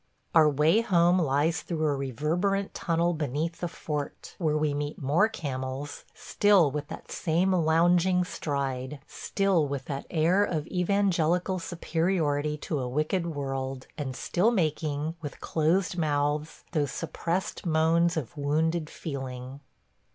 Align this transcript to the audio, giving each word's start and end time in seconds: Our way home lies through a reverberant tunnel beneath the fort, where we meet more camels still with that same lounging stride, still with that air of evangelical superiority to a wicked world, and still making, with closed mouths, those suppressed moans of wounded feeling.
Our 0.33 0.49
way 0.49 0.81
home 0.81 1.19
lies 1.19 1.61
through 1.61 1.85
a 1.85 1.95
reverberant 1.95 2.73
tunnel 2.73 3.13
beneath 3.13 3.59
the 3.59 3.67
fort, 3.67 4.33
where 4.39 4.57
we 4.57 4.73
meet 4.73 4.99
more 4.99 5.29
camels 5.29 6.05
still 6.15 6.71
with 6.71 6.87
that 6.87 7.11
same 7.11 7.53
lounging 7.53 8.23
stride, 8.23 8.99
still 9.05 9.67
with 9.67 9.85
that 9.85 10.07
air 10.09 10.43
of 10.43 10.65
evangelical 10.65 11.59
superiority 11.59 12.57
to 12.57 12.79
a 12.79 12.89
wicked 12.89 13.27
world, 13.27 13.85
and 13.95 14.15
still 14.15 14.49
making, 14.49 15.17
with 15.21 15.39
closed 15.39 15.95
mouths, 15.95 16.63
those 16.71 16.89
suppressed 16.89 17.67
moans 17.67 18.17
of 18.17 18.35
wounded 18.35 18.89
feeling. 18.89 19.59